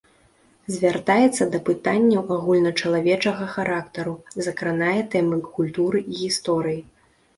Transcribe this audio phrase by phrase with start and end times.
[0.75, 4.15] Звяртаецца да пытанняў агульначалавечага характару,
[4.47, 6.81] закранае тэмы культуры і гісторыі.